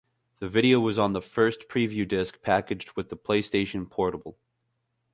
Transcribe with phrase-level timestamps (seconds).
[0.39, 4.35] The video was on the first preview disk packaged with the PlayStation Portable.